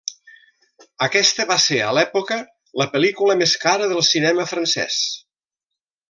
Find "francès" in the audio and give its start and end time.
4.55-4.97